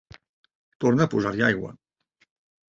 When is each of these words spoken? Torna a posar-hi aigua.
Torna 0.85 1.07
a 1.07 1.11
posar-hi 1.13 1.45
aigua. 1.51 1.73